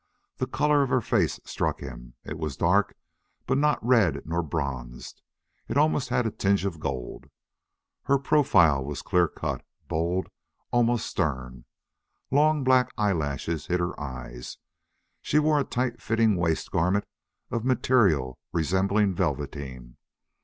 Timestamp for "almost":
5.77-6.09, 10.71-11.05